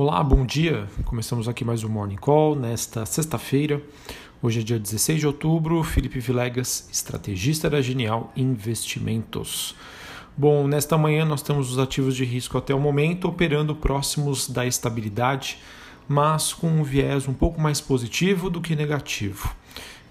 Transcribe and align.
Olá, 0.00 0.22
bom 0.22 0.46
dia. 0.46 0.86
Começamos 1.06 1.48
aqui 1.48 1.64
mais 1.64 1.82
um 1.82 1.88
Morning 1.88 2.14
Call 2.14 2.54
nesta 2.54 3.04
sexta-feira. 3.04 3.82
Hoje 4.40 4.60
é 4.60 4.62
dia 4.62 4.78
16 4.78 5.18
de 5.18 5.26
outubro. 5.26 5.82
Felipe 5.82 6.20
Vilegas, 6.20 6.88
estrategista 6.92 7.68
da 7.68 7.82
Genial 7.82 8.32
Investimentos. 8.36 9.74
Bom, 10.36 10.68
nesta 10.68 10.96
manhã 10.96 11.24
nós 11.24 11.42
temos 11.42 11.72
os 11.72 11.80
ativos 11.80 12.14
de 12.14 12.24
risco 12.24 12.56
até 12.56 12.72
o 12.72 12.78
momento 12.78 13.26
operando 13.26 13.74
próximos 13.74 14.48
da 14.48 14.64
estabilidade, 14.64 15.58
mas 16.06 16.52
com 16.52 16.68
um 16.68 16.84
viés 16.84 17.26
um 17.26 17.34
pouco 17.34 17.60
mais 17.60 17.80
positivo 17.80 18.48
do 18.48 18.60
que 18.60 18.76
negativo. 18.76 19.52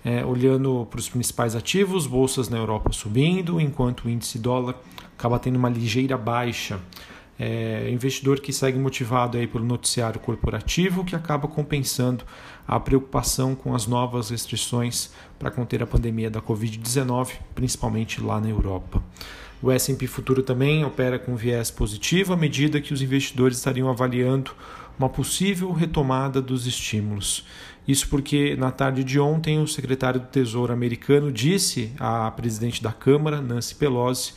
É, 0.03 0.25
olhando 0.25 0.85
para 0.91 0.99
os 0.99 1.07
principais 1.07 1.55
ativos, 1.55 2.05
bolsas 2.05 2.49
na 2.49 2.57
Europa 2.57 2.91
subindo, 2.91 3.57
enquanto 3.57 4.03
o 4.03 4.09
índice 4.09 4.37
dólar 4.37 4.75
acaba 5.17 5.39
tendo 5.39 5.55
uma 5.55 5.69
ligeira 5.69 6.17
baixa 6.17 6.77
é, 7.39 7.89
investidor 7.91 8.39
que 8.39 8.51
segue 8.51 8.79
motivado 8.79 9.37
aí 9.37 9.45
pelo 9.45 9.63
noticiário 9.63 10.19
corporativo, 10.19 11.05
que 11.05 11.15
acaba 11.15 11.47
compensando 11.47 12.25
a 12.67 12.79
preocupação 12.79 13.55
com 13.55 13.75
as 13.75 13.85
novas 13.85 14.29
restrições 14.29 15.11
para 15.37 15.51
conter 15.51 15.83
a 15.83 15.87
pandemia 15.87 16.29
da 16.29 16.41
Covid-19, 16.41 17.33
principalmente 17.53 18.21
lá 18.21 18.41
na 18.41 18.49
Europa. 18.49 19.03
O 19.61 19.71
S&P 19.71 20.05
Futuro 20.05 20.43
também 20.43 20.85
opera 20.85 21.17
com 21.17 21.35
viés 21.35 21.71
positivo 21.71 22.33
à 22.33 22.37
medida 22.37 22.81
que 22.81 22.93
os 22.93 23.01
investidores 23.01 23.57
estariam 23.57 23.89
avaliando 23.89 24.51
uma 24.97 25.09
possível 25.09 25.71
retomada 25.71 26.41
dos 26.41 26.65
estímulos. 26.65 27.45
Isso 27.87 28.09
porque 28.09 28.55
na 28.55 28.69
tarde 28.69 29.03
de 29.03 29.19
ontem 29.19 29.59
o 29.59 29.67
secretário 29.67 30.19
do 30.19 30.27
Tesouro 30.27 30.73
americano 30.73 31.31
disse 31.31 31.93
à 31.99 32.29
presidente 32.31 32.83
da 32.83 32.91
Câmara, 32.91 33.41
Nancy 33.41 33.75
Pelosi, 33.75 34.33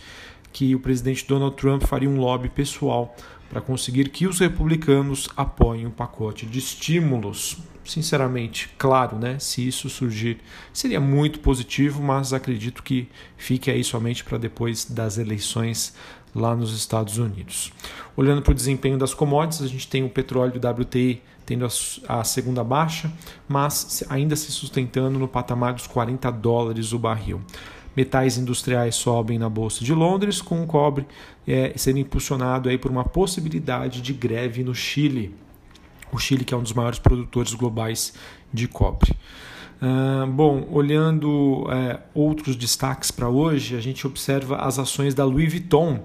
que 0.53 0.75
o 0.75 0.81
presidente 0.81 1.27
Donald 1.27 1.57
Trump 1.57 1.83
faria 1.85 2.09
um 2.09 2.19
lobby 2.19 2.49
pessoal 2.49 3.15
para 3.49 3.61
conseguir 3.61 4.09
que 4.11 4.27
os 4.27 4.39
republicanos 4.39 5.29
apoiem 5.37 5.87
um 5.87 5.91
pacote 5.91 6.47
de 6.47 6.59
estímulos. 6.59 7.59
Sinceramente, 7.85 8.71
claro, 8.79 9.19
né? 9.19 9.39
Se 9.41 9.66
isso 9.66 9.91
surgir, 9.91 10.39
seria 10.73 11.01
muito 11.01 11.41
positivo, 11.41 12.01
mas 12.01 12.33
acredito 12.33 12.83
que 12.83 13.09
fique 13.37 13.71
aí 13.71 13.83
somente 13.83 14.23
para 14.23 14.39
depois 14.39 14.85
das 14.85 15.19
eleições 15.19 15.95
lá 16.33 16.55
nos 16.55 16.73
Estados 16.73 17.19
Unidos. 17.19 17.73
Olhando 18.17 18.43
para 18.43 18.52
o 18.52 18.55
desempenho 18.55 18.96
das 18.96 19.15
commodities, 19.15 19.63
a 19.63 19.67
gente 19.67 19.89
tem 19.89 20.05
o 20.05 20.09
petróleo 20.09 20.61
WTI 20.61 21.21
tendo 21.45 21.67
a, 22.07 22.23
segunda 22.23 22.63
baixa, 22.63 23.11
mas 23.49 24.05
ainda 24.09 24.37
se 24.37 24.52
sustentando 24.52 25.19
no 25.19 25.27
patamar 25.27 25.74
dos 25.74 25.89
40 25.89 26.30
dólares 26.30 26.93
o 26.93 26.99
barril. 26.99 27.41
Metais 28.01 28.38
industriais 28.38 28.95
sobem 28.95 29.38
na 29.38 29.51
Bolsa 29.51 29.84
de 29.84 29.93
Londres, 29.93 30.40
com 30.40 30.62
o 30.62 30.66
cobre 30.66 31.06
é, 31.46 31.74
sendo 31.76 31.98
impulsionado 31.98 32.70
aí 32.70 32.79
por 32.79 32.90
uma 32.90 33.04
possibilidade 33.04 34.01
de 34.01 34.15
greve 34.15 34.65
no 34.65 34.74
Chile. 34.74 35.34
O 36.10 36.16
Chile, 36.16 36.43
que 36.43 36.54
é 36.54 36.56
um 36.56 36.62
dos 36.62 36.73
maiores 36.73 36.98
produtores 36.98 37.52
globais 37.52 38.15
de 38.51 38.66
cobre. 38.66 39.12
Uh, 39.82 40.26
bom, 40.28 40.66
olhando 40.71 41.65
uh, 41.65 42.01
outros 42.15 42.56
destaques 42.56 43.10
para 43.10 43.28
hoje, 43.28 43.76
a 43.76 43.80
gente 43.82 44.06
observa 44.06 44.56
as 44.56 44.78
ações 44.78 45.15
da 45.15 45.23
Louis 45.26 45.51
Vuitton, 45.51 46.02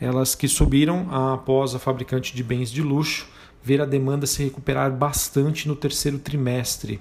elas 0.00 0.34
que 0.34 0.48
subiram 0.48 1.06
após 1.10 1.74
a 1.74 1.78
fabricante 1.78 2.34
de 2.34 2.42
bens 2.42 2.72
de 2.72 2.80
luxo 2.80 3.28
ver 3.66 3.80
a 3.80 3.84
demanda 3.84 4.28
se 4.28 4.44
recuperar 4.44 4.92
bastante 4.92 5.66
no 5.66 5.74
terceiro 5.74 6.20
trimestre. 6.20 7.00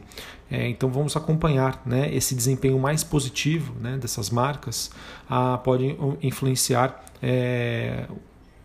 É, 0.50 0.68
então 0.68 0.90
vamos 0.90 1.16
acompanhar 1.16 1.80
né, 1.86 2.12
esse 2.12 2.34
desempenho 2.34 2.80
mais 2.80 3.04
positivo 3.04 3.76
né, 3.80 3.98
dessas 3.98 4.32
marcas, 4.32 4.90
a, 5.30 5.60
pode 5.60 5.96
influenciar 6.24 7.06
é, 7.22 8.08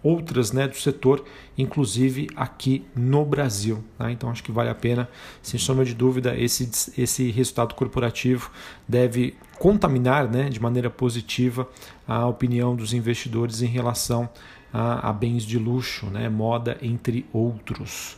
outras 0.02 0.50
né, 0.50 0.66
do 0.66 0.76
setor, 0.76 1.22
inclusive 1.58 2.28
aqui 2.34 2.86
no 2.96 3.22
Brasil. 3.22 3.84
Tá? 3.98 4.10
Então 4.10 4.30
acho 4.30 4.42
que 4.42 4.50
vale 4.50 4.70
a 4.70 4.74
pena, 4.74 5.06
sem 5.42 5.60
sombra 5.60 5.84
de 5.84 5.92
dúvida, 5.92 6.34
esse, 6.34 6.70
esse 6.96 7.30
resultado 7.30 7.74
corporativo 7.74 8.50
deve 8.88 9.36
contaminar 9.58 10.26
né, 10.26 10.48
de 10.48 10.58
maneira 10.58 10.88
positiva 10.88 11.68
a 12.08 12.26
opinião 12.26 12.74
dos 12.74 12.94
investidores 12.94 13.60
em 13.60 13.66
relação 13.66 14.26
a, 14.72 15.10
a 15.10 15.12
bens 15.12 15.44
de 15.44 15.58
luxo, 15.58 16.06
né, 16.06 16.28
moda, 16.28 16.78
entre 16.82 17.26
outros. 17.32 18.16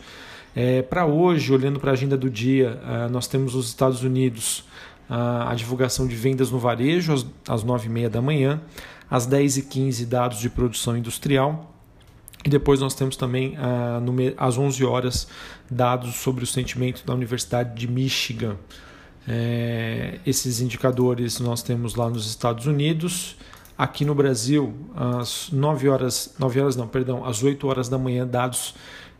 É, 0.55 0.83
para 0.83 1.07
hoje, 1.07 1.53
olhando 1.53 1.81
para 1.81 1.91
a 1.91 1.95
agenda 1.95 2.17
do 2.17 2.29
dia, 2.29 2.79
uh, 2.83 3.11
nós 3.11 3.27
temos 3.27 3.55
os 3.55 3.69
Estados 3.69 4.03
Unidos, 4.03 4.65
uh, 5.09 5.49
a 5.49 5.55
divulgação 5.55 6.07
de 6.07 6.15
vendas 6.15 6.51
no 6.51 6.59
varejo 6.59 7.13
às, 7.13 7.27
às 7.49 7.65
9h30 7.65 8.09
da 8.09 8.21
manhã, 8.21 8.61
às 9.11 9.27
10h15 9.27 10.05
dados 10.07 10.39
de 10.39 10.51
produção 10.51 10.97
industrial, 10.97 11.73
e 12.45 12.51
depois 12.51 12.81
nós 12.81 12.95
temos 12.95 13.17
também 13.17 13.57
no, 14.03 14.15
às 14.37 14.59
11 14.59 14.85
horas 14.85 15.29
dados 15.71 16.17
sobre 16.17 16.43
o 16.43 16.47
sentimento 16.47 17.07
da 17.07 17.15
Universidade 17.15 17.79
de 17.79 17.87
Michigan. 17.87 18.57
É, 19.29 20.19
esses 20.27 20.61
indicadores 20.61 21.39
nós 21.39 21.63
temos 21.63 21.95
lá 21.95 22.11
nos 22.11 22.27
Estados 22.27 22.67
Unidos 22.67 23.37
Aqui 23.77 24.05
no 24.05 24.15
Brasil, 24.15 24.75
às 24.95 25.51
9 25.51 25.89
horas, 25.89 26.35
9 26.39 26.61
horas 26.61 26.77
não, 26.77 26.87
perdão, 26.87 27.25
às 27.25 27.43
8 27.43 27.67
horas 27.67 27.89
da 27.89 27.99
manhã, 27.99 28.27
dados 28.27 28.75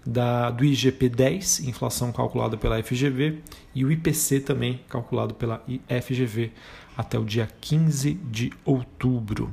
da, 0.07 0.51
do 0.51 0.65
IGP 0.65 1.09
10, 1.09 1.61
inflação 1.61 2.13
calculada 2.13 2.57
pela 2.57 2.83
FGV, 2.83 3.39
e 3.75 3.85
o 3.85 3.91
IPC 3.91 4.41
também 4.41 4.81
calculado 4.89 5.35
pela 5.35 5.63
FGV 5.89 6.53
até 6.97 7.19
o 7.19 7.25
dia 7.25 7.49
15 7.61 8.15
de 8.15 8.53
outubro. 8.65 9.53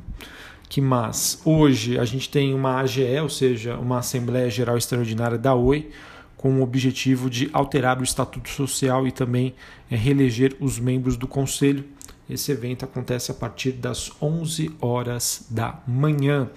Que 0.68 0.82
mais? 0.82 1.42
Hoje 1.46 1.98
a 1.98 2.06
gente 2.06 2.30
tem 2.30 2.54
uma 2.54 2.80
AGE, 2.80 3.20
ou 3.22 3.30
seja, 3.30 3.76
uma 3.78 4.00
Assembleia 4.00 4.50
Geral 4.50 4.78
Extraordinária 4.78 5.38
da 5.38 5.56
OI, 5.56 5.90
com 6.38 6.60
o 6.60 6.62
objetivo 6.62 7.30
de 7.30 7.50
alterar 7.52 8.00
o 8.00 8.04
estatuto 8.04 8.50
social 8.50 9.08
e 9.08 9.12
também 9.12 9.56
é, 9.90 9.96
reeleger 9.96 10.56
os 10.60 10.80
membros 10.80 11.18
do 11.18 11.28
conselho 11.28 11.84
esse 12.30 12.52
evento 12.52 12.86
acontece 12.86 13.32
a 13.32 13.34
partir 13.34 13.72
das 13.72 14.12
11 14.22 14.72
horas 14.80 15.48
da 15.50 15.82
manhã. 15.88 16.48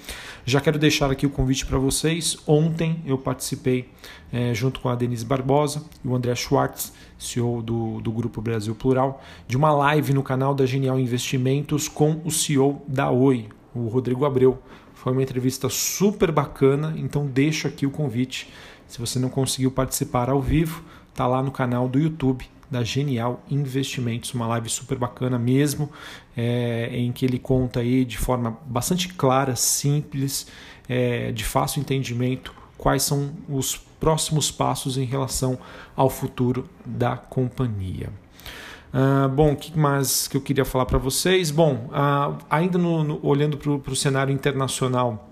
Já 0.44 0.60
quero 0.60 0.78
deixar 0.78 1.10
aqui 1.10 1.24
o 1.24 1.30
convite 1.30 1.64
para 1.64 1.78
vocês. 1.78 2.36
Ontem 2.46 3.02
eu 3.06 3.16
participei 3.16 3.88
é, 4.30 4.52
junto 4.52 4.80
com 4.80 4.90
a 4.90 4.94
Denise 4.94 5.24
Barbosa 5.24 5.82
e 6.04 6.08
o 6.08 6.14
André 6.14 6.34
Schwartz, 6.34 6.92
CEO 7.18 7.62
do, 7.62 8.02
do 8.02 8.12
Grupo 8.12 8.42
Brasil 8.42 8.74
Plural, 8.74 9.22
de 9.48 9.56
uma 9.56 9.72
live 9.72 10.12
no 10.12 10.22
canal 10.22 10.54
da 10.54 10.66
Genial 10.66 11.00
Investimentos 11.00 11.88
com 11.88 12.20
o 12.22 12.30
CEO 12.30 12.82
da 12.86 13.10
Oi, 13.10 13.48
o 13.74 13.88
Rodrigo 13.88 14.26
Abreu. 14.26 14.60
Foi 14.92 15.12
uma 15.12 15.22
entrevista 15.22 15.70
super 15.70 16.30
bacana, 16.30 16.94
então 16.98 17.26
deixo 17.26 17.66
aqui 17.66 17.86
o 17.86 17.90
convite. 17.90 18.52
Se 18.86 18.98
você 18.98 19.18
não 19.18 19.30
conseguiu 19.30 19.70
participar 19.70 20.28
ao 20.28 20.40
vivo, 20.40 20.84
tá 21.14 21.26
lá 21.26 21.42
no 21.42 21.50
canal 21.50 21.88
do 21.88 21.98
YouTube 21.98 22.51
da 22.72 22.82
Genial 22.82 23.44
Investimentos, 23.50 24.32
uma 24.32 24.46
live 24.46 24.70
super 24.70 24.96
bacana 24.96 25.38
mesmo, 25.38 25.90
é, 26.34 26.88
em 26.90 27.12
que 27.12 27.26
ele 27.26 27.38
conta 27.38 27.80
aí 27.80 28.04
de 28.04 28.16
forma 28.16 28.56
bastante 28.66 29.08
clara, 29.08 29.54
simples, 29.54 30.46
é, 30.88 31.30
de 31.32 31.44
fácil 31.44 31.80
entendimento, 31.80 32.54
quais 32.78 33.02
são 33.02 33.30
os 33.48 33.76
próximos 33.76 34.50
passos 34.50 34.96
em 34.96 35.04
relação 35.04 35.58
ao 35.94 36.08
futuro 36.08 36.68
da 36.84 37.16
companhia. 37.16 38.10
Uh, 38.92 39.28
bom, 39.28 39.52
o 39.52 39.56
que 39.56 39.78
mais 39.78 40.28
que 40.28 40.36
eu 40.36 40.40
queria 40.40 40.64
falar 40.64 40.84
para 40.84 40.98
vocês? 40.98 41.50
Bom, 41.50 41.88
uh, 41.90 42.36
ainda 42.50 42.76
no, 42.76 43.04
no, 43.04 43.20
olhando 43.26 43.56
para 43.56 43.92
o 43.92 43.96
cenário 43.96 44.34
internacional 44.34 45.31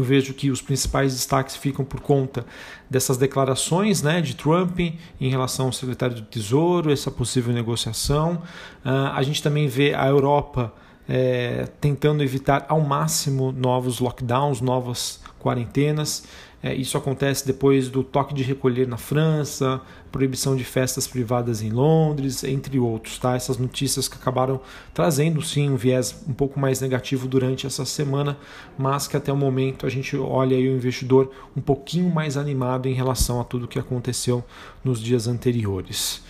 eu 0.00 0.04
vejo 0.04 0.34
que 0.34 0.50
os 0.50 0.60
principais 0.62 1.12
destaques 1.12 1.56
ficam 1.56 1.84
por 1.84 2.00
conta 2.00 2.44
dessas 2.88 3.16
declarações 3.16 4.02
né, 4.02 4.20
de 4.20 4.34
Trump 4.34 4.78
em 4.78 5.30
relação 5.30 5.66
ao 5.66 5.72
secretário 5.72 6.16
do 6.16 6.22
Tesouro, 6.22 6.92
essa 6.92 7.10
possível 7.10 7.52
negociação. 7.52 8.42
Uh, 8.84 9.12
a 9.14 9.22
gente 9.22 9.42
também 9.42 9.68
vê 9.68 9.94
a 9.94 10.06
Europa 10.06 10.72
é, 11.08 11.68
tentando 11.80 12.22
evitar 12.22 12.66
ao 12.68 12.80
máximo 12.80 13.52
novos 13.52 14.00
lockdowns, 14.00 14.60
novas 14.60 15.20
quarentenas. 15.46 16.24
É, 16.62 16.74
isso 16.74 16.98
acontece 16.98 17.46
depois 17.46 17.88
do 17.88 18.02
toque 18.02 18.34
de 18.34 18.42
recolher 18.42 18.88
na 18.88 18.96
França, 18.96 19.80
proibição 20.10 20.56
de 20.56 20.64
festas 20.64 21.06
privadas 21.06 21.62
em 21.62 21.70
Londres, 21.70 22.42
entre 22.42 22.78
outros. 22.78 23.18
Tá? 23.18 23.36
Essas 23.36 23.56
notícias 23.56 24.08
que 24.08 24.16
acabaram 24.16 24.60
trazendo 24.92 25.40
sim 25.42 25.70
um 25.70 25.76
viés 25.76 26.24
um 26.26 26.32
pouco 26.32 26.58
mais 26.58 26.80
negativo 26.80 27.28
durante 27.28 27.66
essa 27.66 27.84
semana, 27.84 28.36
mas 28.76 29.06
que 29.06 29.16
até 29.16 29.32
o 29.32 29.36
momento 29.36 29.86
a 29.86 29.88
gente 29.88 30.16
olha 30.16 30.56
aí 30.56 30.68
o 30.68 30.74
investidor 30.74 31.30
um 31.56 31.60
pouquinho 31.60 32.12
mais 32.12 32.36
animado 32.36 32.88
em 32.88 32.94
relação 32.94 33.40
a 33.40 33.44
tudo 33.44 33.68
que 33.68 33.78
aconteceu 33.78 34.42
nos 34.82 35.00
dias 35.00 35.28
anteriores. 35.28 36.22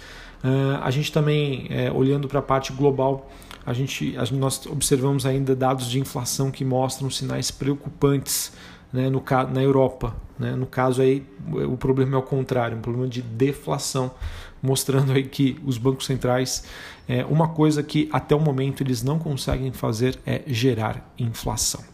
Uh, 0.45 0.83
a 0.83 0.91
gente 0.91 1.11
também, 1.11 1.67
é, 1.71 1.91
olhando 1.91 2.29
para 2.29 2.41
a 2.41 2.43
parte 2.43 2.73
global, 2.73 3.31
a 3.65 3.73
gente, 3.73 4.15
a, 4.17 4.25
nós 4.35 4.65
observamos 4.67 5.25
ainda 5.25 5.57
dados 5.57 5.89
de 5.89 5.99
inflação 5.99 6.51
que 6.51 6.65
mostram 6.65 7.11
sinais 7.11 7.51
preocupantes 7.51 8.53
né, 8.97 9.11
no, 9.11 9.23
na 9.53 9.63
Europa. 9.63 10.17
Né? 10.39 10.57
No 10.57 10.67
caso 10.67 11.03
aí, 11.03 11.23
o 11.53 11.77
problema 11.77 12.17
é 12.17 12.19
o 12.19 12.23
contrário, 12.23 12.79
um 12.79 12.81
problema 12.81 13.07
de 13.07 13.21
deflação, 13.21 14.11
mostrando 14.63 15.13
aí 15.13 15.25
que 15.25 15.59
os 15.65 15.77
bancos 15.77 16.07
centrais, 16.07 16.65
é, 17.07 17.25
uma 17.27 17.49
coisa 17.49 17.83
que 17.83 18.09
até 18.11 18.35
o 18.35 18.41
momento 18.41 18.83
eles 18.83 19.03
não 19.03 19.19
conseguem 19.19 19.71
fazer 19.71 20.19
é 20.25 20.43
gerar 20.47 21.13
inflação. 21.19 21.85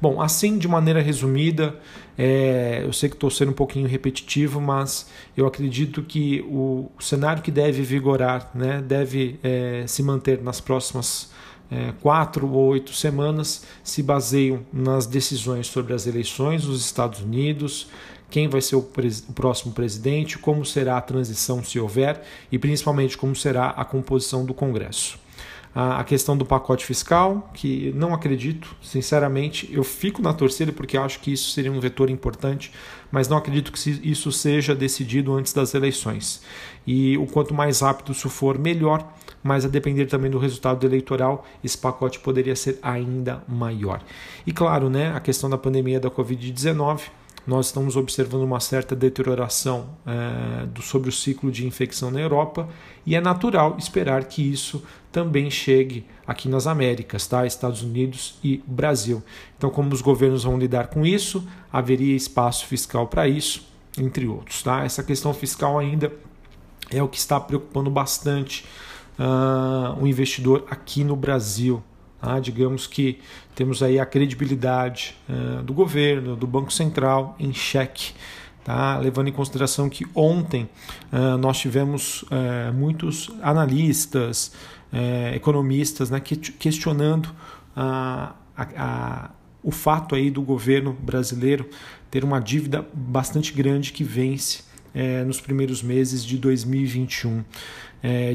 Bom, 0.00 0.20
assim 0.20 0.58
de 0.58 0.68
maneira 0.68 1.00
resumida, 1.00 1.78
é, 2.18 2.82
eu 2.84 2.92
sei 2.92 3.08
que 3.08 3.16
estou 3.16 3.30
sendo 3.30 3.52
um 3.52 3.54
pouquinho 3.54 3.88
repetitivo, 3.88 4.60
mas 4.60 5.08
eu 5.36 5.46
acredito 5.46 6.02
que 6.02 6.42
o, 6.48 6.90
cenário 6.98 7.42
que 7.42 7.50
deve 7.50 7.82
vigorar, 7.82 8.50
né, 8.54 8.82
deve 8.82 9.38
é, 9.42 9.84
se 9.86 10.02
manter 10.02 10.42
nas 10.42 10.60
próximas 10.60 11.30
é, 11.72 11.94
quatro 12.02 12.46
ou 12.46 12.66
oito 12.66 12.92
semanas, 12.92 13.64
se 13.82 14.02
baseiam 14.02 14.60
nas 14.70 15.06
decisões 15.06 15.66
sobre 15.66 15.94
as 15.94 16.06
eleições 16.06 16.66
nos 16.66 16.84
Estados 16.84 17.20
Unidos, 17.20 17.88
quem 18.30 18.46
vai 18.46 18.60
ser 18.60 18.76
o, 18.76 18.80
o, 18.80 19.32
próximo 19.32 19.72
presidente, 19.72 20.38
como 20.38 20.66
será 20.66 20.98
a 20.98 21.00
transição 21.00 21.64
se 21.64 21.80
houver 21.80 22.22
e 22.50 22.58
principalmente 22.58 23.16
como 23.16 23.34
será 23.34 23.70
a 23.70 23.84
composição 23.86 24.44
do 24.44 24.52
Congresso. 24.52 25.18
A 25.74 26.04
questão 26.04 26.36
do 26.36 26.44
pacote 26.44 26.84
fiscal, 26.84 27.50
que 27.54 27.92
não 27.96 28.12
acredito, 28.12 28.76
sinceramente, 28.82 29.70
eu 29.72 29.82
fico 29.82 30.20
na 30.20 30.34
torcida 30.34 30.70
porque 30.70 30.98
acho 30.98 31.20
que 31.20 31.32
isso 31.32 31.50
seria 31.50 31.72
um 31.72 31.80
vetor 31.80 32.10
importante, 32.10 32.70
mas 33.12 33.28
não 33.28 33.36
acredito 33.36 33.70
que 33.70 33.90
isso 34.02 34.32
seja 34.32 34.74
decidido 34.74 35.34
antes 35.34 35.52
das 35.52 35.74
eleições. 35.74 36.42
E 36.86 37.16
o 37.18 37.26
quanto 37.26 37.54
mais 37.54 37.80
rápido 37.80 38.10
isso 38.10 38.30
for, 38.30 38.58
melhor, 38.58 39.06
mas 39.42 39.64
a 39.64 39.68
depender 39.68 40.06
também 40.06 40.30
do 40.30 40.38
resultado 40.38 40.84
eleitoral, 40.86 41.46
esse 41.62 41.76
pacote 41.76 42.18
poderia 42.18 42.56
ser 42.56 42.78
ainda 42.82 43.44
maior. 43.46 44.02
E 44.46 44.52
claro, 44.52 44.88
né, 44.88 45.14
a 45.14 45.20
questão 45.20 45.50
da 45.50 45.58
pandemia 45.58 46.00
da 46.00 46.10
Covid-19 46.10 47.02
nós 47.46 47.66
estamos 47.66 47.96
observando 47.96 48.42
uma 48.42 48.60
certa 48.60 48.94
deterioração 48.94 49.90
é, 50.06 50.66
do, 50.66 50.82
sobre 50.82 51.08
o 51.08 51.12
ciclo 51.12 51.50
de 51.50 51.66
infecção 51.66 52.10
na 52.10 52.20
Europa 52.20 52.68
e 53.04 53.16
é 53.16 53.20
natural 53.20 53.76
esperar 53.78 54.24
que 54.24 54.42
isso 54.42 54.82
também 55.10 55.50
chegue 55.50 56.06
aqui 56.26 56.48
nas 56.48 56.66
Américas, 56.66 57.26
tá? 57.26 57.44
Estados 57.46 57.82
Unidos 57.82 58.38
e 58.42 58.62
Brasil. 58.66 59.22
Então, 59.58 59.70
como 59.70 59.92
os 59.92 60.00
governos 60.00 60.44
vão 60.44 60.58
lidar 60.58 60.86
com 60.86 61.04
isso, 61.04 61.46
haveria 61.72 62.16
espaço 62.16 62.66
fiscal 62.66 63.06
para 63.06 63.28
isso, 63.28 63.66
entre 63.98 64.26
outros. 64.26 64.62
Tá? 64.62 64.84
Essa 64.84 65.02
questão 65.02 65.34
fiscal 65.34 65.78
ainda 65.78 66.12
é 66.90 67.02
o 67.02 67.08
que 67.08 67.18
está 67.18 67.38
preocupando 67.38 67.90
bastante 67.90 68.64
uh, 69.18 70.00
o 70.02 70.06
investidor 70.06 70.64
aqui 70.70 71.04
no 71.04 71.16
Brasil. 71.16 71.82
Ah, 72.24 72.38
digamos 72.38 72.86
que 72.86 73.18
temos 73.52 73.82
aí 73.82 73.98
a 73.98 74.06
credibilidade 74.06 75.16
uh, 75.28 75.60
do 75.64 75.74
governo, 75.74 76.36
do 76.36 76.46
Banco 76.46 76.72
Central 76.72 77.34
em 77.36 77.52
xeque. 77.52 78.12
Tá? 78.62 78.96
Levando 78.96 79.26
em 79.26 79.32
consideração 79.32 79.90
que 79.90 80.06
ontem 80.14 80.68
uh, 81.12 81.36
nós 81.36 81.58
tivemos 81.58 82.22
uh, 82.22 82.72
muitos 82.72 83.28
analistas, 83.42 84.52
economistas 85.34 86.10
né, 86.10 86.20
que, 86.20 86.36
questionando 86.36 87.30
a, 87.74 88.34
a, 88.54 89.30
o 89.62 89.70
fato 89.70 90.14
aí 90.14 90.30
do 90.30 90.42
governo 90.42 90.92
brasileiro 90.92 91.66
ter 92.10 92.22
uma 92.22 92.38
dívida 92.38 92.86
bastante 92.92 93.54
grande 93.54 93.90
que 93.90 94.04
vence 94.04 94.64
nos 95.26 95.40
primeiros 95.40 95.82
meses 95.82 96.22
de 96.22 96.36
2021. 96.36 97.42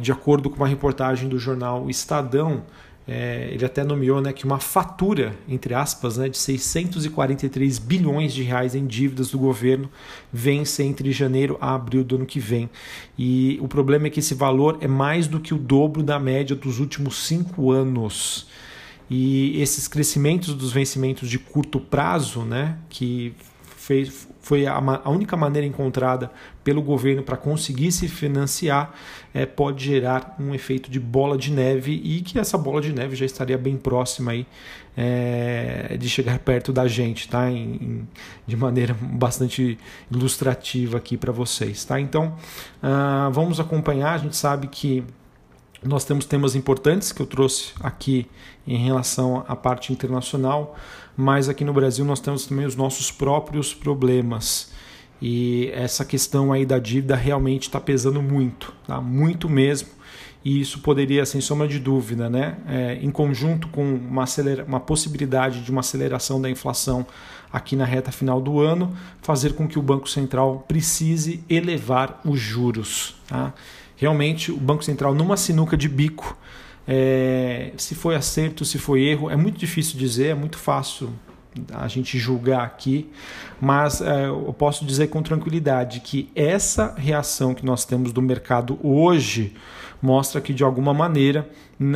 de 0.02 0.12
acordo 0.12 0.50
com 0.50 0.56
uma 0.56 0.68
reportagem 0.68 1.30
do 1.30 1.38
jornal 1.38 1.88
Estadão, 1.88 2.64
é, 3.08 3.48
ele 3.54 3.64
até 3.64 3.86
nomeou 3.86 4.20
né, 4.22 4.34
que 4.34 4.44
uma 4.44 4.60
fatura, 4.60 5.34
entre 5.48 5.74
aspas, 5.74 6.18
né, 6.18 6.28
de 6.28 6.38
643 6.38 7.80
bilhões 7.80 8.34
de 8.34 8.44
reais 8.44 8.76
em 8.76 8.86
dívidas 8.86 9.32
do 9.32 9.40
governo 9.40 9.90
vence 10.32 10.84
entre 10.84 11.12
janeiro 11.14 11.58
a 11.62 11.74
abril 11.74 12.04
do 12.04 12.18
ano 12.18 12.26
que 12.26 12.40
vem. 12.40 12.70
E 13.18 13.58
o 13.62 13.68
problema 13.68 14.08
é 14.08 14.10
que 14.10 14.20
esse 14.20 14.34
valor 14.34 14.78
é 14.82 14.88
mais 14.88 15.26
do 15.26 15.40
que 15.40 15.54
o 15.54 15.58
dobro 15.58 16.04
da 16.04 16.20
média 16.20 16.54
dos 16.54 16.80
últimos 16.80 17.26
cinco 17.26 17.72
anos. 17.72 18.48
E 19.10 19.62
esses 19.62 19.88
crescimentos 19.88 20.54
dos 20.54 20.74
vencimentos 20.74 21.30
de 21.30 21.40
curto 21.40 21.80
prazo, 21.80 22.42
né, 22.42 22.78
que 22.90 23.34
fez, 23.88 24.28
foi 24.42 24.68
a, 24.68 24.76
a, 24.76 25.10
única 25.10 25.38
maneira 25.38 25.66
encontrada 25.66 26.30
pelo 26.62 26.82
governo 26.82 27.24
para 27.24 27.38
conseguir 27.38 27.90
se 27.94 28.10
financiar, 28.10 28.94
é, 29.34 29.46
pode 29.46 29.86
gerar 29.86 30.36
um 30.38 30.54
efeito 30.54 30.92
de 30.92 31.00
bola 31.00 31.38
de 31.38 31.54
neve 31.54 31.94
e 32.04 32.20
que 32.20 32.38
essa 32.38 32.58
bola 32.58 32.82
de 32.82 32.92
neve 32.92 33.16
já 33.16 33.26
estaria 33.26 33.58
bem 33.58 33.78
próxima 33.78 34.32
aí, 34.32 34.46
é, 34.98 35.96
de 35.98 36.10
chegar 36.10 36.38
perto 36.40 36.74
da 36.74 36.86
gente, 36.86 37.30
tá? 37.30 37.50
Em, 37.50 37.76
em, 37.76 38.08
de 38.46 38.58
maneira 38.58 38.94
bastante 39.00 39.78
ilustrativa 40.12 40.98
aqui 40.98 41.16
para 41.16 41.32
vocês. 41.32 41.86
Tá? 41.86 41.98
Então, 42.02 42.36
uh, 42.84 43.32
vamos 43.32 43.58
acompanhar, 43.58 44.16
a 44.16 44.18
gente 44.18 44.36
sabe 44.36 44.68
que 44.68 45.02
nós 45.84 46.04
temos 46.04 46.26
temas 46.26 46.56
importantes 46.56 47.12
que 47.12 47.22
eu 47.22 47.26
trouxe 47.26 47.74
aqui 47.80 48.28
em 48.66 48.78
relação 48.78 49.44
à 49.48 49.56
parte 49.56 49.94
internacional, 49.94 50.76
mas 51.16 51.48
aqui 51.50 51.64
no 51.64 51.74
Brasil 51.74 52.04
nós 52.04 52.20
temos 52.20 52.46
também 52.46 52.66
os 52.66 52.76
nossos 52.76 53.12
próprios 53.12 53.74
problemas. 53.74 54.72
E 55.22 55.72
essa 55.74 56.06
questão 56.06 56.52
aí 56.52 56.66
da 56.66 56.78
dívida 56.78 57.16
realmente 57.16 57.64
está 57.64 57.80
pesando 57.80 58.22
muito, 58.22 58.74
tá? 58.86 59.02
muito 59.02 59.50
mesmo. 59.50 59.90
E 60.46 60.62
isso 60.62 60.80
poderia, 60.80 61.26
sem 61.26 61.42
sombra 61.42 61.68
de 61.68 61.80
dúvida, 61.80 62.30
né? 62.30 62.58
É, 62.68 63.00
em 63.02 63.12
conjunto 63.12 63.68
com 63.68 63.84
uma, 63.96 64.24
acelera 64.24 64.64
uma 64.64 64.80
possibilidade 64.80 65.62
de 65.62 65.72
uma 65.72 65.82
aceleração 65.82 66.40
da 66.40 66.50
inflação 66.50 67.06
aqui 67.52 67.76
na 67.76 67.84
reta 67.84 68.12
final 68.12 68.40
do 68.40 68.60
ano, 68.60 68.96
fazer 69.22 69.54
com 69.54 69.68
que 69.68 69.80
o 69.80 69.82
Banco 69.82 70.08
Central 70.08 70.64
precise 70.68 71.44
elevar 71.50 72.22
os 72.24 72.40
juros. 72.40 73.16
Tá? 73.28 73.54
Realmente, 73.98 74.52
o 74.52 74.58
Banco 74.58 74.84
Central, 74.84 75.14
numa 75.14 75.36
sinuca 75.36 75.76
de 75.76 75.90
bico, 75.90 76.38
é, 76.88 77.74
se 77.76 77.94
foi 77.96 78.16
acerto, 78.16 78.64
se 78.64 78.78
foi 78.78 79.02
erro, 79.02 79.30
é 79.30 79.36
muito 79.36 79.60
difícil 79.60 80.00
dizer, 80.00 80.28
é 80.28 80.36
muito 80.36 80.58
fácil 80.58 81.12
a 81.74 81.88
gente 81.88 82.18
julgar 82.18 82.64
aqui, 82.64 83.10
mas 83.60 84.00
é, 84.00 84.28
eu 84.28 84.54
posso 84.58 84.86
dizer 84.86 85.08
com 85.08 85.22
tranquilidade 85.22 86.00
que 86.00 86.30
essa 86.36 86.94
reação 86.96 87.54
que 87.54 87.66
nós 87.66 87.84
temos 87.84 88.14
do 88.14 88.22
mercado 88.22 88.80
hoje 88.82 89.56
mostra 90.02 90.40
que 90.40 90.54
de 90.54 90.64
alguma 90.64 90.94
maneira 90.94 91.50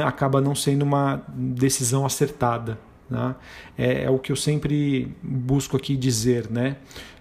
acaba 0.03 0.41
não 0.41 0.55
sendo 0.55 0.81
uma 0.81 1.21
decisão 1.29 2.05
acertada. 2.05 2.77
Né? 3.09 3.35
É, 3.77 4.03
é, 4.03 4.09
o 4.09 4.17
que 4.17 4.31
eu 4.31 4.35
sempre 4.35 5.15
busco 5.21 5.77
aqui 5.77 5.95
dizer, 5.95 6.49
né? 6.49 6.77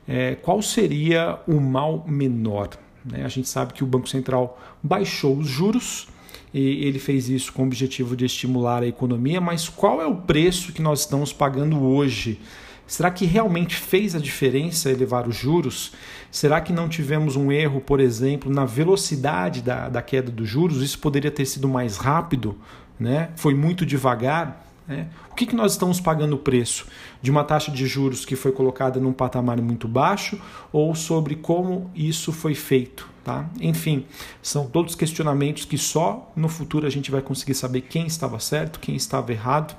É, 0.08 0.34
qual 0.36 0.62
seria 0.62 1.38
o 1.46 1.60
mal 1.60 2.04
menor? 2.08 2.70
Né? 3.04 3.24
A 3.24 3.28
gente 3.28 3.48
sabe 3.48 3.72
que 3.72 3.84
o 3.84 3.86
Banco 3.86 4.08
Central 4.08 4.60
baixou 4.82 5.36
os 5.36 5.48
juros 5.48 6.08
e 6.52 6.84
ele 6.84 6.98
fez 6.98 7.28
isso 7.28 7.52
com 7.52 7.62
o 7.62 7.66
objetivo 7.66 8.16
de 8.16 8.24
estimular 8.24 8.82
a 8.82 8.86
economia, 8.86 9.40
mas 9.40 9.68
qual 9.68 10.00
é 10.00 10.06
o 10.06 10.16
preço 10.16 10.72
que 10.72 10.82
nós 10.82 11.00
estamos 11.00 11.32
pagando 11.32 11.80
hoje? 11.80 12.40
Será 12.86 13.08
que 13.08 13.24
realmente 13.24 13.76
fez 13.76 14.16
a 14.16 14.18
diferença 14.18 14.90
elevar 14.90 15.28
os 15.28 15.36
juros? 15.36 15.92
Será 16.28 16.60
que 16.60 16.72
não 16.72 16.88
tivemos 16.88 17.36
um 17.36 17.52
erro, 17.52 17.80
por 17.80 18.00
exemplo, 18.00 18.52
na 18.52 18.64
velocidade 18.64 19.62
da, 19.62 19.88
da 19.88 20.02
queda 20.02 20.28
dos 20.28 20.48
juros? 20.48 20.82
Isso 20.82 20.98
poderia 20.98 21.30
ter 21.30 21.46
sido 21.46 21.68
mais 21.68 21.96
rápido? 21.96 22.58
Né? 22.98 23.30
Foi 23.36 23.54
muito 23.54 23.86
devagar? 23.86 24.69
Né? 24.90 25.06
O 25.30 25.36
que, 25.36 25.46
que 25.46 25.54
nós 25.54 25.72
estamos 25.72 26.00
pagando 26.00 26.34
o 26.34 26.38
preço? 26.38 26.84
De 27.22 27.30
uma 27.30 27.44
taxa 27.44 27.70
de 27.70 27.86
juros 27.86 28.24
que 28.24 28.34
foi 28.34 28.50
colocada 28.50 28.98
num 28.98 29.12
patamar 29.12 29.60
muito 29.62 29.86
baixo 29.86 30.38
ou 30.72 30.92
sobre 30.96 31.36
como 31.36 31.88
isso 31.94 32.32
foi 32.32 32.56
feito? 32.56 33.08
Tá? 33.22 33.48
Enfim, 33.60 34.04
são 34.42 34.66
todos 34.66 34.96
questionamentos 34.96 35.64
que 35.64 35.78
só 35.78 36.32
no 36.34 36.48
futuro 36.48 36.88
a 36.88 36.90
gente 36.90 37.08
vai 37.08 37.22
conseguir 37.22 37.54
saber 37.54 37.82
quem 37.82 38.06
estava 38.06 38.40
certo, 38.40 38.80
quem 38.80 38.96
estava 38.96 39.30
errado. 39.30 39.76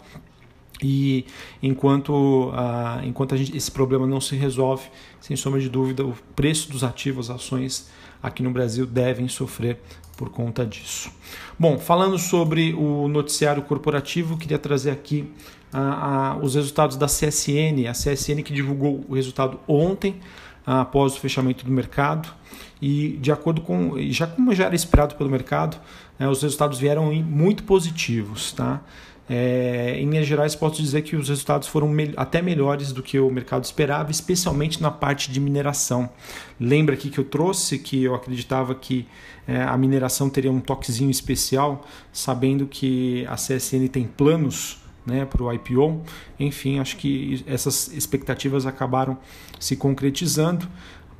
E 0.82 1.26
enquanto, 1.62 2.50
uh, 2.50 3.04
enquanto 3.04 3.36
gente, 3.36 3.56
esse 3.56 3.70
problema 3.70 4.08
não 4.08 4.22
se 4.22 4.36
resolve, 4.36 4.88
sem 5.20 5.36
sombra 5.36 5.60
de 5.60 5.70
dúvida, 5.70 6.06
o 6.06 6.16
preço 6.36 6.72
dos 6.72 6.84
ativos, 6.84 7.30
ações 7.30 7.90
aqui 8.24 8.42
no 8.42 8.52
Brasil 8.52 8.86
devem 8.86 9.28
sofrer 9.28 9.80
por 10.22 10.30
conta 10.30 10.64
disso. 10.64 11.10
Bom, 11.58 11.80
falando 11.80 12.16
sobre 12.20 12.76
o 12.76 13.08
noticiário 13.08 13.64
corporativo, 13.64 14.38
queria 14.38 14.60
trazer 14.60 14.92
aqui 14.92 15.28
uh, 15.74 16.38
uh, 16.38 16.46
os 16.46 16.54
resultados 16.54 16.96
da 16.96 17.08
CSN, 17.08 17.88
a 17.90 17.92
CSN 17.92 18.44
que 18.44 18.54
divulgou 18.54 19.04
o 19.10 19.16
resultado 19.16 19.60
ontem, 19.68 20.18
após 20.64 21.16
o 21.16 21.20
fechamento 21.20 21.66
do 21.66 21.72
mercado. 21.72 22.30
E 22.80 23.18
de 23.20 23.32
acordo 23.32 23.62
com 23.62 23.96
já 24.12 24.28
como 24.28 24.54
já 24.54 24.66
era 24.66 24.76
esperado 24.76 25.16
pelo 25.16 25.30
mercado 25.30 25.80
né, 26.20 26.28
os 26.28 26.42
resultados 26.42 26.80
vieram 26.80 27.14
muito 27.14 27.64
positivos 27.64 28.52
tá 28.54 28.82
é, 29.34 29.96
em 29.98 30.10
linhas 30.10 30.28
gerais 30.28 30.56
posso 30.56 30.82
dizer 30.82 31.04
que 31.04 31.16
os 31.16 31.30
resultados 31.30 31.66
foram 31.66 31.88
me 31.88 32.12
até 32.18 32.42
melhores 32.42 32.92
do 32.92 33.02
que 33.02 33.18
o 33.18 33.32
mercado 33.32 33.64
esperava 33.64 34.12
especialmente 34.12 34.82
na 34.82 34.92
parte 34.92 35.32
de 35.32 35.40
mineração 35.40 36.10
lembra 36.60 36.96
aqui 36.96 37.10
que 37.10 37.18
eu 37.18 37.24
trouxe 37.24 37.80
que 37.80 38.04
eu 38.04 38.14
acreditava 38.14 38.76
que 38.76 39.08
é, 39.48 39.64
a 39.64 39.78
mineração 39.78 40.30
teria 40.30 40.52
um 40.52 40.60
toquezinho 40.60 41.10
especial 41.10 41.88
sabendo 42.12 42.68
que 42.68 43.26
a 43.28 43.36
CSN 43.36 43.88
tem 43.90 44.04
planos 44.04 44.82
né, 45.06 45.26
para 45.26 45.44
o 45.44 45.52
IPO. 45.52 46.04
Enfim, 46.40 46.80
acho 46.80 46.98
que 46.98 47.44
essas 47.48 47.92
expectativas 47.94 48.66
acabaram 48.66 49.18
se 49.60 49.76
concretizando 49.76 50.68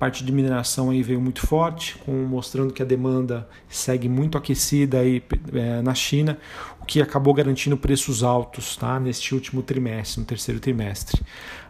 parte 0.02 0.24
de 0.24 0.32
mineração 0.32 0.90
aí 0.90 1.04
veio 1.04 1.22
muito 1.22 1.46
forte, 1.46 1.96
com, 2.00 2.12
mostrando 2.12 2.74
que 2.74 2.82
a 2.82 2.86
demanda 2.86 3.48
segue 3.70 4.10
muito 4.10 4.36
aquecida 4.36 4.98
aí, 4.98 5.22
é, 5.54 5.80
na 5.84 5.94
China, 5.94 6.40
o 6.82 6.86
que 6.88 7.00
acabou 7.00 7.32
garantindo 7.36 7.78
preços 7.78 8.24
altos 8.24 8.76
tá, 8.76 9.00
neste 9.00 9.36
último 9.36 9.62
trimestre, 9.62 10.20
no 10.20 10.26
terceiro 10.26 10.60
trimestre. 10.60 11.22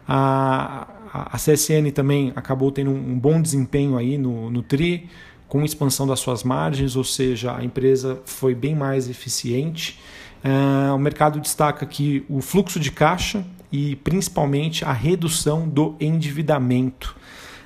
A, 0.08 0.88
a, 1.12 1.36
a 1.36 1.36
CSN 1.36 1.92
também 1.94 2.32
acabou 2.34 2.72
tendo 2.72 2.90
um, 2.90 3.12
um 3.12 3.18
bom 3.18 3.38
desempenho 3.38 3.98
aí 3.98 4.16
no, 4.16 4.50
no 4.50 4.62
TRI, 4.62 5.10
com 5.46 5.62
expansão 5.62 6.06
das 6.06 6.18
suas 6.18 6.42
margens, 6.42 6.96
ou 6.96 7.04
seja, 7.04 7.54
a 7.54 7.62
empresa 7.62 8.18
foi 8.24 8.54
bem 8.54 8.74
mais 8.74 9.10
eficiente. 9.10 10.00
Uh, 10.42 10.94
o 10.94 10.98
mercado 10.98 11.38
destaca 11.38 11.84
aqui 11.84 12.24
o 12.30 12.40
fluxo 12.40 12.80
de 12.80 12.90
caixa 12.90 13.44
e 13.70 13.94
principalmente 13.96 14.86
a 14.86 14.92
redução 14.92 15.68
do 15.68 15.96
endividamento. 16.00 17.20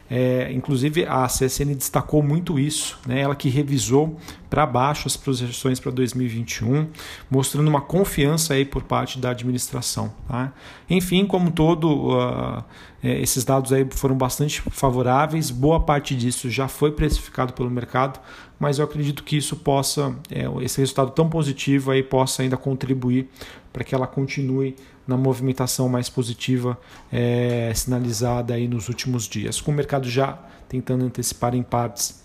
É, 0.08 0.52
inclusive 0.52 1.04
a 1.04 1.26
CSN 1.26 1.75
destacou 1.75 2.22
muito 2.22 2.58
isso, 2.58 2.98
né? 3.06 3.20
ela 3.20 3.34
que 3.34 3.48
revisou 3.48 4.16
para 4.48 4.64
baixo 4.64 5.08
as 5.08 5.16
projeções 5.16 5.80
para 5.80 5.90
2021, 5.90 6.88
mostrando 7.28 7.66
uma 7.66 7.80
confiança 7.80 8.54
aí 8.54 8.64
por 8.64 8.84
parte 8.84 9.18
da 9.18 9.30
administração. 9.30 10.12
Tá? 10.28 10.52
Enfim, 10.88 11.26
como 11.26 11.50
todo, 11.50 12.16
uh, 12.16 12.64
esses 13.02 13.44
dados 13.44 13.72
aí 13.72 13.84
foram 13.90 14.16
bastante 14.16 14.62
favoráveis, 14.70 15.50
boa 15.50 15.80
parte 15.80 16.14
disso 16.14 16.48
já 16.48 16.68
foi 16.68 16.92
precificado 16.92 17.52
pelo 17.52 17.68
mercado, 17.68 18.20
mas 18.60 18.78
eu 18.78 18.84
acredito 18.84 19.25
que 19.25 19.36
isso 19.36 19.56
possa, 19.56 20.14
é, 20.30 20.46
esse 20.64 20.80
resultado 20.80 21.10
tão 21.10 21.28
positivo 21.28 21.90
aí 21.90 22.02
possa 22.02 22.42
ainda 22.42 22.56
contribuir 22.56 23.28
para 23.72 23.82
que 23.82 23.94
ela 23.94 24.06
continue 24.06 24.76
na 25.06 25.16
movimentação 25.16 25.88
mais 25.88 26.08
positiva 26.08 26.78
é, 27.12 27.72
sinalizada 27.75 28.54
aí 28.54 28.66
nos 28.66 28.88
últimos 28.88 29.28
dias, 29.28 29.60
com 29.60 29.70
o 29.70 29.75
mercado 29.75 30.08
já 30.08 30.38
tentando 30.68 31.04
antecipar 31.04 31.54
em 31.54 31.62
partes 31.62 32.25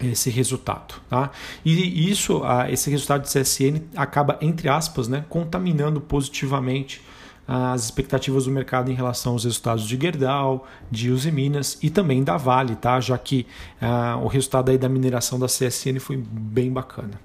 esse 0.00 0.30
resultado, 0.30 0.94
tá? 1.08 1.30
E 1.64 2.10
isso, 2.10 2.42
esse 2.68 2.90
resultado 2.90 3.22
de 3.22 3.28
CSN 3.28 3.82
acaba 3.94 4.38
entre 4.40 4.68
aspas, 4.68 5.06
né, 5.06 5.24
contaminando 5.28 6.00
positivamente 6.00 7.00
as 7.46 7.84
expectativas 7.84 8.44
do 8.44 8.50
mercado 8.50 8.90
em 8.90 8.94
relação 8.94 9.32
aos 9.32 9.44
resultados 9.44 9.86
de 9.86 9.98
Gerdau, 10.00 10.66
de 10.90 11.10
Uzi 11.10 11.32
Minas 11.32 11.76
e 11.82 11.90
também 11.90 12.22
da 12.22 12.36
Vale, 12.36 12.76
tá? 12.76 13.00
já 13.00 13.18
que 13.18 13.46
ah, 13.80 14.18
o 14.22 14.28
resultado 14.28 14.70
aí 14.70 14.78
da 14.78 14.88
mineração 14.88 15.38
da 15.38 15.46
CSN 15.46 15.98
foi 15.98 16.16
bem 16.16 16.72
bacana. 16.72 17.20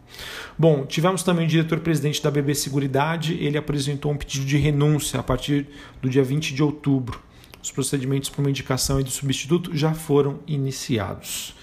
Bom, 0.58 0.86
tivemos 0.86 1.22
também 1.22 1.46
o 1.46 1.50
diretor-presidente 1.50 2.22
da 2.22 2.32
BB 2.32 2.56
Seguridade, 2.56 3.36
ele 3.36 3.58
apresentou 3.58 4.12
um 4.12 4.18
pedido 4.18 4.46
de 4.46 4.58
renúncia 4.58 5.20
a 5.20 5.24
partir 5.24 5.68
do 6.02 6.10
dia 6.10 6.24
20 6.24 6.54
de 6.54 6.64
outubro. 6.64 7.22
Os 7.62 7.72
procedimentos 7.72 8.30
para 8.30 8.42
uma 8.42 8.50
indicação 8.50 9.00
e 9.00 9.04
de 9.04 9.12
substituto 9.12 9.76
já 9.76 9.94
foram 9.94 10.40
iniciados. 10.48 11.56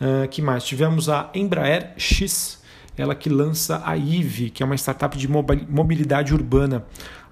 Uh, 0.00 0.26
que 0.28 0.42
mais? 0.42 0.64
Tivemos 0.64 1.08
a 1.08 1.30
Embraer 1.34 1.92
X, 1.96 2.60
ela 2.96 3.14
que 3.14 3.28
lança 3.28 3.82
a 3.84 3.96
IVE, 3.96 4.50
que 4.50 4.62
é 4.62 4.66
uma 4.66 4.74
startup 4.74 5.16
de 5.16 5.28
mobilidade 5.28 6.32
urbana 6.32 6.84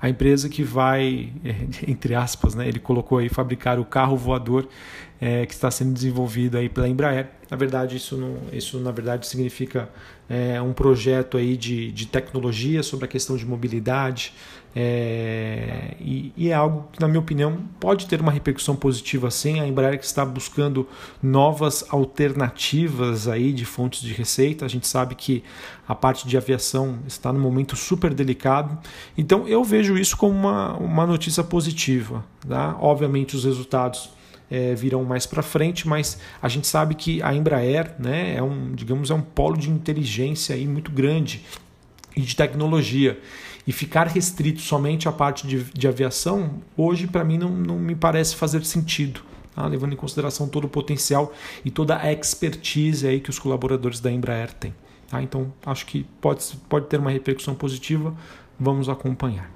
a 0.03 0.09
empresa 0.09 0.49
que 0.49 0.65
vai, 0.65 1.33
entre 1.87 2.17
aspas, 2.17 2.57
né, 2.57 2.67
ele 2.67 2.81
colocou 2.81 3.19
aí 3.19 3.29
fabricar 3.29 3.79
o 3.79 3.85
carro 3.85 4.17
voador 4.17 4.69
é, 5.21 5.47
que 5.47 5.55
está 5.55 5.71
sendo 5.71 5.93
desenvolvido 5.93 6.59
aí 6.59 6.69
pela 6.69 6.89
Embraer. 6.89 7.29
Na 7.49 7.57
verdade, 7.57 7.97
isso, 7.97 8.17
não, 8.17 8.37
isso 8.53 8.81
na 8.81 8.91
verdade 8.91 9.29
significa 9.29 9.89
é, 10.29 10.61
um 10.61 10.73
projeto 10.73 11.39
aí 11.39 11.57
de, 11.57 11.93
de 11.93 12.07
tecnologia 12.07 12.83
sobre 12.83 13.05
a 13.05 13.09
questão 13.09 13.37
de 13.37 13.47
mobilidade 13.47 14.35
é, 14.75 15.95
e, 16.01 16.33
e, 16.35 16.49
é 16.49 16.55
algo 16.55 16.89
que, 16.91 16.99
na 16.99 17.07
minha 17.07 17.21
opinião, 17.21 17.59
pode 17.79 18.07
ter 18.07 18.21
uma 18.21 18.33
repercussão 18.33 18.75
positiva 18.75 19.31
sim. 19.31 19.61
A 19.61 19.67
Embraer 19.67 19.99
que 19.99 20.05
está 20.05 20.25
buscando 20.25 20.89
novas 21.23 21.85
alternativas 21.91 23.29
aí 23.29 23.53
de 23.53 23.67
fontes 23.67 24.01
de 24.01 24.15
receita. 24.15 24.65
A 24.65 24.69
gente 24.69 24.87
sabe 24.87 25.15
que 25.15 25.45
a 25.87 25.95
parte 25.95 26.27
de 26.27 26.37
aviação 26.39 27.01
está 27.07 27.33
num 27.33 27.41
momento 27.41 27.77
super 27.77 28.15
delicado. 28.15 28.79
Então, 29.17 29.47
eu 29.47 29.63
vejo 29.63 29.92
isso 29.99 30.17
como 30.17 30.35
uma, 30.35 30.77
uma 30.77 31.07
notícia 31.07 31.43
positiva. 31.43 32.25
Tá? 32.47 32.77
Obviamente, 32.81 33.37
os 33.37 33.45
resultados 33.45 34.11
é, 34.51 34.75
virão 34.75 35.03
mais 35.05 35.25
para 35.25 35.43
frente, 35.43 35.89
mas 35.89 36.19
a 36.43 36.49
gente 36.49 36.67
sabe 36.67 36.95
que 36.95 37.23
a 37.23 37.35
Embraer 37.35 37.95
né, 37.99 38.37
é 38.37 38.43
um, 38.43 38.73
digamos, 38.75 39.11
é 39.11 39.15
um 39.15 39.23
polo 39.23 39.57
de 39.57 39.71
inteligência 39.71 40.55
aí 40.55 40.67
muito 40.67 40.91
grande 40.91 41.43
e 42.15 42.21
de 42.21 42.37
tecnologia. 42.37 43.19
E 43.67 43.73
ficar 43.73 44.09
restrito 44.09 44.61
somente 44.61 45.09
à 45.09 45.13
parte 45.13 45.47
de, 45.47 45.65
de 45.65 45.89
aviação, 45.89 46.63
hoje 46.77 47.07
para 47.07 47.25
mim 47.25 47.39
não, 47.39 47.49
não 47.49 47.79
me 47.79 47.95
parece 47.95 48.37
fazer 48.37 48.65
sentido. 48.65 49.23
Tá? 49.55 49.67
levando 49.67 49.93
em 49.93 49.97
consideração 49.97 50.49
todo 50.49 50.65
o 50.65 50.69
potencial 50.69 51.31
e 51.63 51.71
toda 51.71 51.99
a 51.99 52.11
expertise 52.11 53.07
aí 53.07 53.21
que 53.21 53.29
os 53.29 53.39
colaboradores 53.39 54.01
da 54.01 54.11
Embraer 54.11 54.51
têm. 54.55 54.75
Tá? 55.11 55.23
Então, 55.23 55.53
acho 55.67 55.85
que 55.85 56.07
pode, 56.23 56.43
pode 56.71 56.87
ter 56.87 56.99
uma 56.99 57.11
repercussão 57.11 57.55
positiva, 57.55 58.17
vamos 58.59 58.89
acompanhar. 58.89 59.51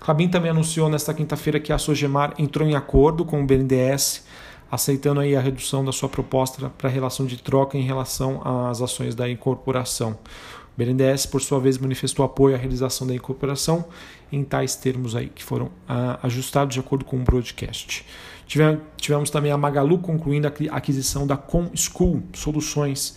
Clabin 0.00 0.28
também 0.28 0.50
anunciou 0.50 0.88
nesta 0.88 1.12
quinta-feira 1.12 1.60
que 1.60 1.72
a 1.72 1.78
Sogemar 1.78 2.34
entrou 2.38 2.66
em 2.66 2.74
acordo 2.74 3.24
com 3.24 3.42
o 3.42 3.46
BNDES, 3.46 4.24
aceitando 4.70 5.20
aí 5.20 5.34
a 5.34 5.40
redução 5.40 5.84
da 5.84 5.92
sua 5.92 6.08
proposta 6.08 6.70
para 6.76 6.88
relação 6.88 7.26
de 7.26 7.36
troca 7.36 7.76
em 7.76 7.82
relação 7.82 8.40
às 8.44 8.80
ações 8.80 9.14
da 9.14 9.28
incorporação. 9.28 10.18
O 10.76 10.78
BNDES, 10.78 11.26
por 11.26 11.40
sua 11.40 11.58
vez, 11.58 11.78
manifestou 11.78 12.24
apoio 12.24 12.54
à 12.54 12.58
realização 12.58 13.06
da 13.06 13.14
incorporação 13.14 13.84
em 14.30 14.44
tais 14.44 14.76
termos 14.76 15.16
aí 15.16 15.28
que 15.28 15.42
foram 15.42 15.70
ah, 15.88 16.18
ajustados 16.22 16.74
de 16.74 16.80
acordo 16.80 17.04
com 17.04 17.16
o 17.16 17.20
broadcast. 17.20 18.04
Tivemos, 18.46 18.80
tivemos 18.96 19.30
também 19.30 19.52
a 19.52 19.58
Magalu 19.58 19.98
concluindo 19.98 20.46
a 20.46 20.52
aquisição 20.76 21.26
da 21.26 21.36
Com 21.36 21.70
School 21.74 22.22
Soluções 22.32 23.16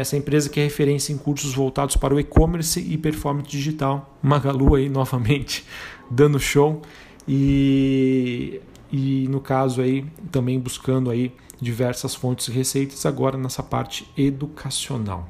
essa 0.00 0.16
empresa 0.16 0.48
que 0.48 0.60
é 0.60 0.64
referência 0.64 1.12
em 1.12 1.16
cursos 1.18 1.54
voltados 1.54 1.96
para 1.96 2.14
o 2.14 2.20
e-commerce 2.20 2.80
e 2.80 2.98
performance 2.98 3.48
digital. 3.48 4.18
Magalu 4.22 4.74
aí 4.74 4.88
novamente 4.90 5.64
dando 6.10 6.38
show 6.38 6.82
e, 7.26 8.60
e 8.92 9.28
no 9.28 9.40
caso 9.40 9.80
aí 9.80 10.04
também 10.30 10.58
buscando 10.58 11.10
aí 11.10 11.32
diversas 11.60 12.14
fontes 12.14 12.46
de 12.46 12.52
receitas 12.52 13.06
agora 13.06 13.36
nessa 13.36 13.62
parte 13.62 14.10
educacional. 14.16 15.28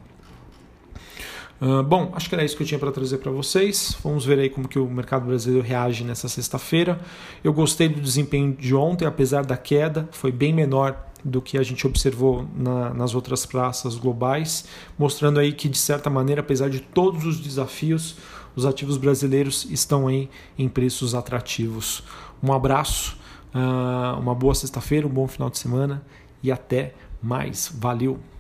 Uh, 1.61 1.83
bom, 1.83 2.11
acho 2.15 2.27
que 2.27 2.35
era 2.35 2.43
isso 2.43 2.57
que 2.57 2.63
eu 2.63 2.67
tinha 2.67 2.79
para 2.79 2.91
trazer 2.91 3.19
para 3.19 3.31
vocês. 3.31 3.95
Vamos 4.03 4.25
ver 4.25 4.39
aí 4.39 4.49
como 4.49 4.67
que 4.67 4.79
o 4.79 4.89
mercado 4.89 5.27
brasileiro 5.27 5.67
reage 5.67 6.05
nessa 6.05 6.27
sexta-feira. 6.27 6.99
Eu 7.45 7.53
gostei 7.53 7.87
do 7.87 8.01
desempenho 8.01 8.55
de 8.55 8.75
ontem, 8.75 9.05
apesar 9.05 9.45
da 9.45 9.59
queda, 9.59 10.09
foi 10.11 10.33
bem 10.33 10.55
menor 10.55 11.10
do 11.25 11.41
que 11.43 11.59
a 11.59 11.63
gente 11.63 11.87
observou 11.87 12.47
na, 12.55 12.95
nas 12.95 13.15
outras 13.15 13.45
praças 13.47 13.97
globais, 13.97 14.65
mostrando 14.99 15.41
aí 15.41 15.53
que 15.53 15.69
de 15.69 15.79
certa 15.79 16.09
maneira, 16.09 16.41
apesar 16.41 16.69
de 16.71 16.81
todos 16.81 17.25
os 17.25 17.41
desafios, 17.41 18.17
os 18.55 18.67
ativos 18.67 18.97
brasileiros 18.97 19.67
estão 19.71 20.09
aí 20.09 20.29
em 20.59 20.69
preços 20.69 21.15
atrativos. 21.15 22.03
Um 22.43 22.53
abraço, 22.53 23.17
uh, 23.55 24.19
uma 24.19 24.35
boa 24.35 24.55
sexta-feira, 24.55 25.07
um 25.07 25.11
bom 25.11 25.29
final 25.29 25.51
de 25.51 25.59
semana 25.59 26.03
e 26.43 26.51
até 26.51 26.95
mais. 27.23 27.73
Valeu! 27.75 28.31